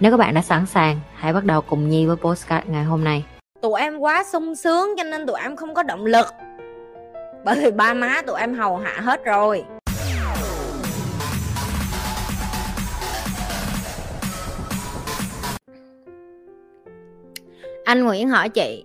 [0.00, 3.04] Nếu các bạn đã sẵn sàng, hãy bắt đầu cùng Nhi với postcard ngày hôm
[3.04, 3.24] nay.
[3.62, 6.26] tụi em quá sung sướng cho nên tụi em không có động lực.
[7.44, 9.64] Bởi vì ba má tụi em hầu hạ hết rồi.
[17.84, 18.84] Anh nguyễn hỏi chị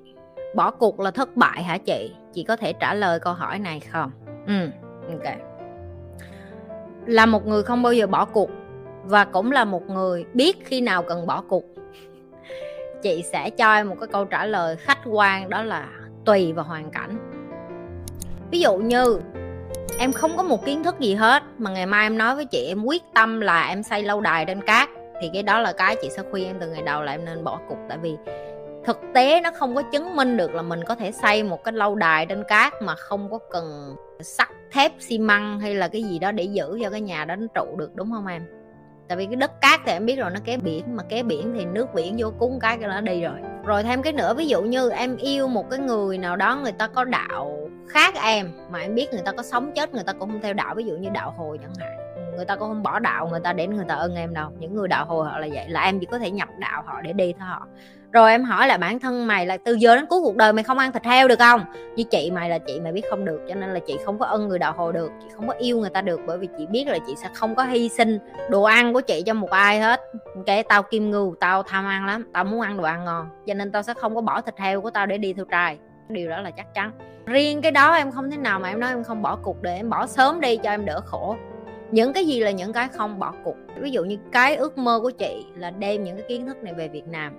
[0.56, 2.12] bỏ cuộc là thất bại hả chị?
[2.34, 4.12] Chị có thể trả lời câu hỏi này không?
[4.48, 4.70] Ừ
[5.10, 5.36] ok.
[7.06, 8.50] Là một người không bao giờ bỏ cuộc
[9.06, 11.64] và cũng là một người biết khi nào cần bỏ cuộc.
[13.02, 15.88] Chị sẽ cho em một cái câu trả lời khách quan, đó là
[16.26, 17.32] tùy vào hoàn cảnh.
[18.52, 19.20] Ví dụ như,
[20.00, 22.68] em không có một kiến thức gì hết, mà ngày mai em nói với chị
[22.68, 24.90] em quyết tâm là em xây lâu đài trên cát,
[25.22, 27.44] thì cái đó là cái chị sẽ khuyên em từ ngày đầu là em nên
[27.44, 27.78] bỏ cuộc.
[27.90, 28.16] Tại vì
[28.86, 31.74] thực tế nó không có chứng minh được là mình có thể xây một cái
[31.74, 36.04] lâu đài trên cát mà không có cần sắt, thép, xi măng hay là cái
[36.04, 38.46] gì đó để giữ cho cái nhà đó nó trụ được, đúng không em?
[39.08, 41.54] Tại vì cái đất cát thì em biết rồi, nó kế biển, mà kế biển
[41.58, 43.40] thì nước biển vô cúng cái cái nó đi rồi.
[43.66, 46.72] Rồi thêm cái nữa, ví dụ như em yêu một cái người nào đó, người
[46.72, 50.14] ta có đạo khác em, mà em biết người ta có sống chết, người ta
[50.14, 52.05] cũng không theo đạo, ví dụ như đạo hồi chẳng hạn
[52.36, 54.50] người ta cũng không bỏ đạo người ta đến người ta ơn em đâu.
[54.60, 57.02] Những người đạo hồi họ là vậy, là em chỉ có thể nhập đạo họ
[57.02, 57.68] để đi thôi họ.
[58.12, 60.64] Rồi em hỏi là bản thân mày là từ giờ đến cuối cuộc đời mày
[60.64, 61.62] không ăn thịt heo được không?
[61.96, 64.26] Như chị mày là chị mày biết không được, cho nên là chị không có
[64.26, 66.66] ân người đạo hồi được, chị không có yêu người ta được, bởi vì chị
[66.66, 68.20] biết là chị sẽ không có hy sinh
[68.50, 70.02] đồ ăn của chị cho một ai hết.
[70.46, 73.54] Cái tao kim ngưu, tao tham ăn lắm, tao muốn ăn đồ ăn ngon, cho
[73.54, 75.78] nên tao sẽ không có bỏ thịt heo của tao để đi theo trai.
[76.10, 76.92] Điều đó là chắc chắn.
[77.26, 79.76] Riêng cái đó em không thể nào mà em nói em không bỏ cuộc để
[79.76, 81.36] em bỏ sớm đi cho em đỡ khổ
[81.92, 83.56] những cái gì là những cái không bỏ cuộc.
[83.80, 86.74] Ví dụ như cái ước mơ của chị là đem những cái kiến thức này
[86.74, 87.34] về Việt Nam.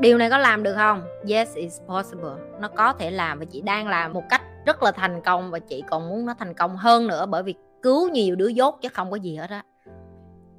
[0.00, 1.02] Điều này có làm được không?
[1.28, 2.44] Yes, it's possible.
[2.60, 5.58] Nó có thể làm và chị đang làm một cách rất là thành công và
[5.58, 8.88] chị còn muốn nó thành công hơn nữa bởi vì cứu nhiều đứa dốt chứ
[8.88, 9.62] không có gì hết á.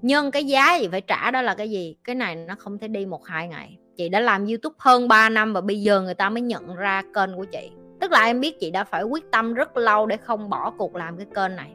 [0.02, 1.96] Nhưng cái giá gì phải trả đó là cái gì?
[2.04, 3.78] Cái này nó không thể đi một hai ngày.
[3.98, 7.04] Chị đã làm youtube hơn 3 năm và bây giờ người ta mới nhận ra
[7.14, 7.72] kênh của chị.
[8.00, 10.96] Tức là em biết chị đã phải quyết tâm rất lâu để không bỏ cuộc
[10.96, 11.72] làm cái kênh này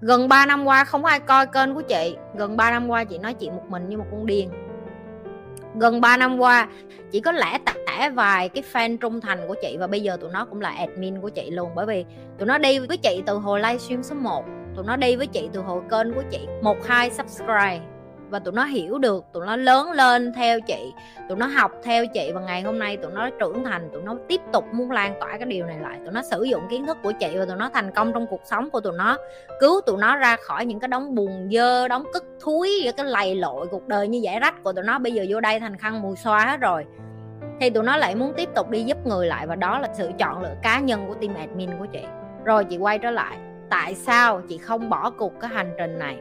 [0.00, 2.16] gần 3 năm qua không ai coi kênh của chị.
[2.34, 4.50] Gần 3 năm qua chị nói chuyện một mình như một con điên.
[5.74, 6.68] Gần 3 năm qua
[7.10, 10.30] chỉ có lẽ tẻ vài cái fan trung thành của chị và bây giờ tụi
[10.30, 11.70] nó cũng là admin của chị luôn.
[11.74, 12.04] Bởi vì
[12.38, 14.44] tụi nó đi với chị từ hồi livestream số 1
[14.76, 16.46] tụi nó đi với chị từ hồi kênh của chị.
[16.62, 17.80] Một hai subscribe
[18.30, 20.92] và tụi nó hiểu được, tụi nó lớn lên theo chị,
[21.28, 24.16] tụi nó học theo chị và ngày hôm nay tụi nó trưởng thành, tụi nó
[24.28, 25.98] tiếp tục muốn lan tỏa cái điều này lại.
[26.04, 28.40] Tụi nó sử dụng kiến thức của chị và tụi nó thành công trong cuộc
[28.44, 29.16] sống của tụi nó,
[29.60, 33.34] cứu tụi nó ra khỏi những cái đống buồn dơ, đống cất thúi cái lầy
[33.34, 34.98] lội cuộc đời như giải rách của tụi nó.
[34.98, 36.84] Bây giờ vô đây thành khăn mùi xoa hết rồi.
[37.60, 40.10] Thì tụi nó lại muốn tiếp tục đi giúp người lại và đó là sự
[40.18, 42.02] chọn lựa cá nhân của team admin của chị.
[42.44, 43.36] Rồi chị quay trở lại.
[43.70, 46.18] Tại sao chị không bỏ cuộc cái hành trình này?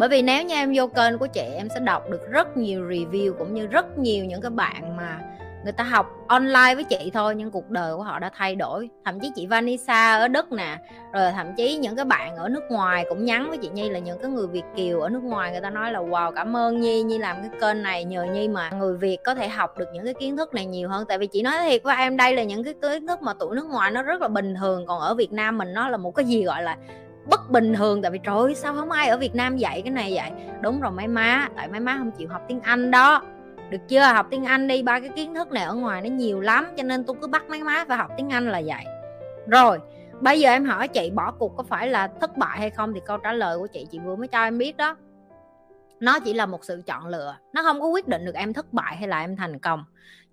[0.00, 2.88] Bởi vì nếu như em vô kênh của chị, em sẽ đọc được rất nhiều
[2.88, 5.18] review cũng như rất nhiều những cái bạn mà
[5.64, 8.88] người ta học online với chị thôi, nhưng cuộc đời của họ đã thay đổi.
[9.04, 10.78] Thậm chí chị Vanessa ở Đức nè,
[11.12, 13.98] rồi thậm chí những cái bạn ở nước ngoài cũng nhắn với chị Nhi là
[13.98, 16.80] những cái người Việt kiều ở nước ngoài, người ta nói là, wow, cảm ơn
[16.80, 19.88] Nhi Nhi làm cái kênh này nhờ Nhi mà người Việt có thể học được
[19.92, 21.04] những cái kiến thức này nhiều hơn.
[21.08, 23.56] Tại vì chị nói thiệt với em, đây là những cái kiến thức mà tụi
[23.56, 26.10] nước ngoài nó rất là bình thường, còn ở Việt Nam mình nó là một
[26.10, 26.76] cái gì gọi là
[27.26, 28.02] bất bình thường.
[28.02, 30.30] Tại vì trời ơi, sao không ai ở Việt Nam dạy cái này vậy?
[30.60, 33.22] Đúng rồi, mấy má, tại mấy má không chịu học tiếng Anh đó.
[33.70, 34.00] Được chưa?
[34.00, 36.82] Học tiếng Anh đi, ba cái kiến thức này ở ngoài nó nhiều lắm, cho
[36.82, 38.84] nên tôi cứ bắt mấy má phải học tiếng Anh là vậy.
[39.46, 39.78] Rồi,
[40.20, 42.94] bây giờ em hỏi chị, bỏ cuộc có phải là thất bại hay không?
[42.94, 44.96] Thì câu trả lời của chị chị vừa mới cho em biết đó.
[46.00, 47.36] Nó chỉ là một sự chọn lựa.
[47.52, 49.84] Nó không có quyết định được em thất bại hay là em thành công.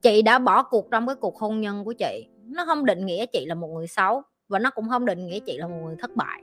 [0.01, 2.27] Chị đã bỏ cuộc trong cái cuộc hôn nhân của chị.
[2.45, 5.39] Nó không định nghĩa chị là một người xấu và nó cũng không định nghĩa
[5.39, 6.41] chị là một người thất bại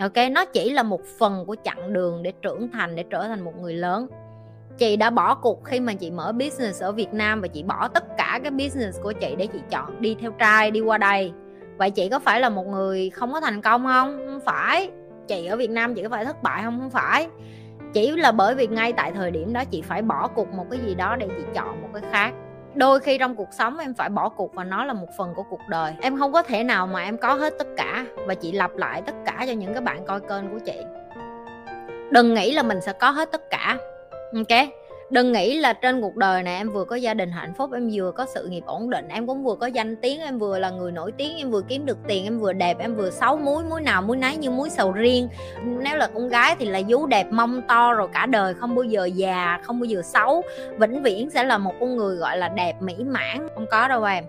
[0.00, 3.40] ok, nó chỉ là một phần của chặng đường để trưởng thành, để trở thành
[3.40, 4.06] một người lớn.
[4.78, 7.88] Chị đã bỏ cuộc khi mà chị mở business ở Việt Nam và chị bỏ
[7.88, 11.32] tất cả cái business của chị để chị chọn đi theo trai, đi qua đây.
[11.76, 14.26] Vậy chị có phải là một người không có thành công không?
[14.26, 14.90] Không phải.
[15.28, 16.80] Chị ở Việt Nam chị có phải thất bại không?
[16.80, 17.28] Không phải.
[17.92, 20.80] Chỉ là bởi vì ngay tại thời điểm đó chị phải bỏ cuộc một cái
[20.86, 22.32] gì đó để chị chọn một cái khác
[22.74, 25.42] đôi khi trong cuộc sống em phải bỏ cuộc và nó là một phần của
[25.50, 25.94] cuộc đời.
[26.00, 29.02] Em không có thể nào mà em có hết tất cả và chị lặp lại
[29.06, 30.76] tất cả cho những cái bạn coi kênh của chị.
[32.10, 33.76] Đừng nghĩ là mình sẽ có hết tất cả,
[34.34, 34.68] ok?
[35.10, 37.90] Đừng nghĩ là trên cuộc đời này em vừa có gia đình hạnh phúc, em
[37.92, 40.70] vừa có sự nghiệp ổn định, em cũng vừa có danh tiếng, em vừa là
[40.70, 43.64] người nổi tiếng, em vừa kiếm được tiền, em vừa đẹp, em vừa xấu, muối
[43.64, 45.28] muối nào muối nấy như muối sầu riêng.
[45.64, 48.82] Nếu là con gái thì là vú đẹp mông to rồi cả đời, không bao
[48.82, 50.42] giờ già, không bao giờ xấu.
[50.78, 53.48] Vĩnh viễn sẽ là một con người gọi là đẹp, mỹ mãn.
[53.54, 54.24] Không có đâu em.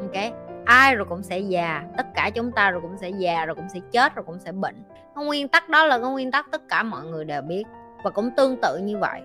[0.00, 0.32] Ok?
[0.64, 3.68] Ai rồi cũng sẽ già, tất cả chúng ta rồi cũng sẽ già, rồi cũng
[3.74, 4.82] sẽ chết, rồi cũng sẽ bệnh.
[5.16, 7.64] Cái nguyên tắc đó là cái nguyên tắc tất cả mọi người đều biết
[8.04, 9.20] và cũng tương tự như vậy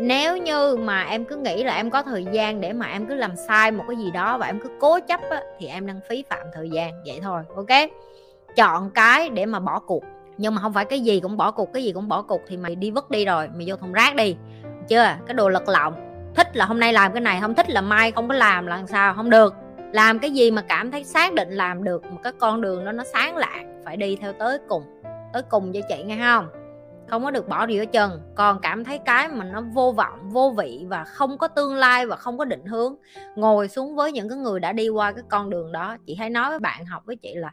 [0.00, 3.14] nếu như mà em cứ nghĩ là em có thời gian để mà em cứ
[3.14, 6.00] làm sai một cái gì đó và em cứ cố chấp á, thì em đang
[6.08, 7.90] phí phạm thời gian vậy thôi ok?
[8.56, 10.04] Chọn cái để mà bỏ cuộc.
[10.38, 12.56] Nhưng mà không phải cái gì cũng bỏ cuộc cái gì cũng bỏ cuộc thì
[12.56, 14.36] mày đi vứt đi rồi mày vô thùng rác đi.
[14.88, 15.16] Chưa?
[15.26, 15.94] Cái đồ lật lọng.
[16.34, 18.76] Thích là hôm nay làm cái này không thích là mai không có làm là
[18.76, 19.14] làm sao?
[19.14, 19.54] Không được.
[19.92, 22.92] Làm cái gì mà cảm thấy xác định làm được một cái con đường đó
[22.92, 24.82] nó sáng lạ phải đi theo tới cùng
[25.32, 26.63] tới cùng cho chị nghe không?
[27.06, 30.30] Không có được bỏ gì hết chân, còn cảm thấy cái mà nó vô vọng,
[30.30, 32.94] vô vị và không có tương lai và không có định hướng.
[33.36, 36.30] Ngồi xuống với những cái người đã đi qua cái con đường đó, chị hay
[36.30, 37.50] nói với bạn học với chị là,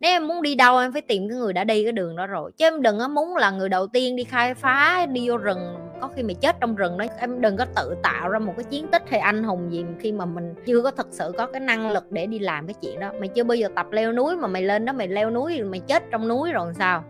[0.00, 2.26] nếu em muốn đi đâu em phải tìm cái người đã đi cái đường đó
[2.26, 5.36] rồi, chứ em đừng có muốn là người đầu tiên đi khai phá, đi vô
[5.36, 7.04] rừng, có khi mày chết trong rừng đó.
[7.18, 10.12] Em đừng có tự tạo ra một cái chiến tích hay anh hùng gì khi
[10.12, 13.00] mà mình chưa có thật sự có cái năng lực để đi làm cái chuyện
[13.00, 13.12] đó.
[13.20, 15.80] Mày chưa bao giờ tập leo núi mà mày lên đó mày leo núi mày
[15.80, 17.04] chết trong núi rồi sao?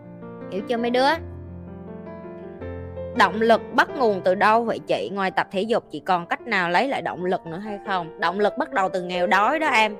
[0.51, 1.07] Hiểu chưa mấy đứa?
[3.15, 5.09] Động lực bắt nguồn từ đâu vậy chị?
[5.13, 8.19] Ngoài tập thể dục, chị còn cách nào lấy lại động lực nữa hay không?
[8.19, 9.95] Động lực bắt đầu từ nghèo đói đó em.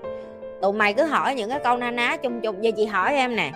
[0.62, 2.62] Tụi mày cứ hỏi những cái câu na ná chung chung.
[2.62, 3.51] Vậy chị hỏi em nè.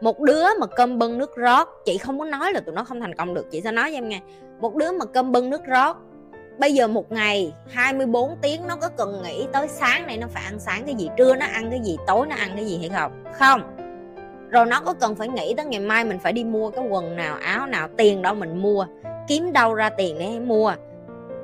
[0.00, 3.00] Một đứa mà cơm bưng nước rót, chị không có nói là tụi nó không
[3.00, 4.20] thành công được, chị sẽ nói cho em nghe.
[4.60, 5.96] Một đứa mà cơm bưng nước rót,
[6.58, 10.44] bây giờ một ngày 24 tiếng nó có cần nghĩ tới sáng này nó phải
[10.44, 12.88] ăn sáng cái gì, trưa nó ăn cái gì, tối nó ăn cái gì hay
[12.88, 13.24] không?
[13.32, 13.85] Không
[14.56, 17.16] rồi nó có cần phải nghĩ tới ngày mai mình phải đi mua cái quần
[17.16, 18.86] nào, áo nào, tiền đâu mình mua.
[19.28, 20.72] Kiếm đâu ra tiền để mua.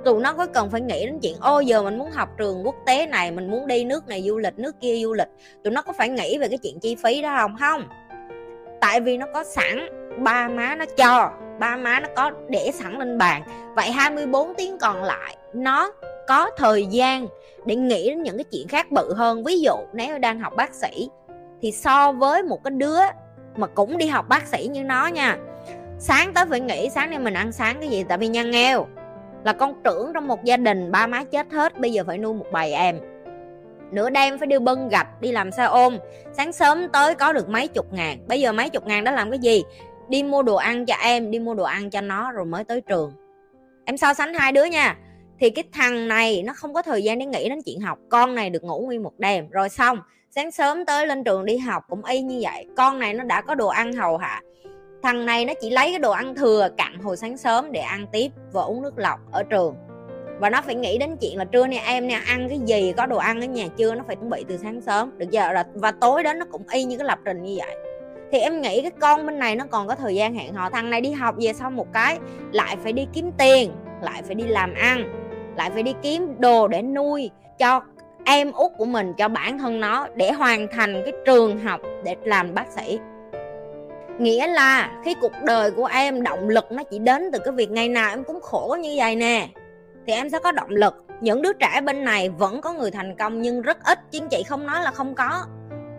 [0.05, 2.75] Tụi nó có cần phải nghĩ đến chuyện, ô, giờ mình muốn học trường quốc
[2.87, 5.29] tế này, mình muốn đi nước này du lịch, nước kia du lịch.
[5.65, 7.57] Tụi nó có phải nghĩ về cái chuyện chi phí đó không?
[7.61, 7.83] Không.
[8.81, 9.89] Tại vì nó có sẵn,
[10.25, 11.31] ba má nó cho,
[11.61, 13.43] ba má nó có để sẵn lên bàn.
[13.77, 15.93] Vậy 24 tiếng còn lại, nó
[16.29, 17.27] có thời gian
[17.65, 19.45] để nghĩ đến những cái chuyện khác bự hơn.
[19.45, 21.09] Ví dụ, nếu đang học bác sĩ
[21.63, 22.99] thì so với một cái đứa
[23.57, 25.37] mà cũng đi học bác sĩ như nó nha.
[25.99, 28.05] Sáng tới phải nghĩ sáng nay mình ăn sáng cái gì?
[28.09, 28.87] Tại vì nhân nghèo,
[29.45, 32.35] là con trưởng trong một gia đình, ba má chết hết, bây giờ phải nuôi
[32.35, 32.99] một bầy em.
[33.93, 35.99] Nửa đêm phải đi bưng gạch, đi làm xe ôm.
[36.33, 38.19] Sáng sớm tới có được mấy chục ngàn.
[38.29, 39.63] Bây giờ mấy chục ngàn đó làm cái gì?
[40.09, 42.81] Đi mua đồ ăn cho em, đi mua đồ ăn cho nó rồi mới tới
[42.81, 43.13] trường.
[43.85, 44.97] Em so sánh hai đứa nha
[45.41, 47.99] thì cái thằng này nó không có thời gian để nghĩ đến chuyện học.
[48.09, 49.51] Con này được ngủ nguyên một đêm.
[49.51, 49.99] Rồi xong,
[50.31, 52.67] sáng sớm tới lên trường đi học cũng y như vậy.
[52.77, 54.41] Con này nó đã có đồ ăn hầu hạ.
[55.03, 58.07] Thằng này nó chỉ lấy cái đồ ăn thừa cặn hồi sáng sớm để ăn
[58.13, 59.75] tiếp và uống nước lọc ở trường.
[60.41, 63.07] Và nó phải nghĩ đến chuyện là trưa nay em nè, ăn cái gì, có
[63.07, 65.19] đồ ăn ở nhà chưa, nó phải chuẩn bị từ sáng sớm.
[65.19, 67.77] Được giờ là, và tối đến nó cũng y như cái lập trình như vậy.
[68.33, 70.71] Thì em nghĩ cái con bên này nó còn có thời gian hẹn hò.
[70.71, 72.19] Thằng này đi học về sau một cái,
[72.53, 75.22] lại phải đi kiếm tiền, lại phải đi làm ăn
[75.57, 77.81] lại phải đi kiếm đồ để nuôi cho
[78.25, 82.17] em út của mình, cho bản thân nó để hoàn thành cái trường học để
[82.25, 82.99] làm bác sĩ.
[84.19, 87.71] Nghĩa là khi cuộc đời của em động lực nó chỉ đến từ cái việc
[87.71, 89.49] ngày nào em cũng khổ như vậy nè,
[90.07, 90.95] thì em sẽ có động lực.
[91.21, 94.43] Những đứa trẻ bên này vẫn có người thành công nhưng rất ít, chứ chị
[94.43, 95.47] không nói là không có.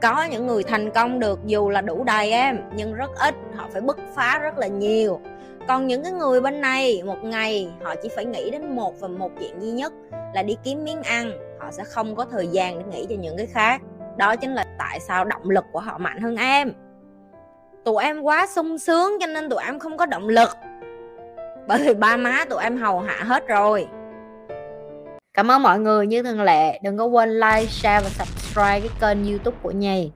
[0.01, 3.35] Có những người thành công được dù là đủ đầy em, nhưng rất ít.
[3.55, 5.19] Họ phải bứt phá rất là nhiều
[5.67, 9.07] còn những cái người bên này, một ngày, họ chỉ phải nghĩ đến một và
[9.07, 9.93] một chuyện duy nhất,
[10.33, 11.31] là đi kiếm miếng ăn.
[11.59, 13.81] Họ sẽ không có thời gian để nghĩ cho những cái khác.
[14.17, 16.73] Đó chính là tại sao động lực của họ mạnh hơn em.
[17.85, 20.49] Tụi em quá sung sướng cho nên tụi em không có động lực.
[21.67, 23.87] Bởi vì ba má tụi em hầu hạ hết rồi.
[25.33, 26.79] Cảm ơn mọi người như thường lệ.
[26.83, 30.11] Đừng có quên like, share và subscribe cái kênh youtube của nhì